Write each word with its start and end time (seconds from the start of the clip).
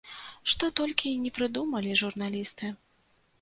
Што 0.53 0.69
толькі 0.79 1.11
ні 1.25 1.31
прыдумалі 1.35 1.93
журналісты. 2.03 2.73